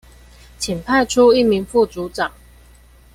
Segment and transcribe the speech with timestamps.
[0.57, 2.31] 請派出一名副組長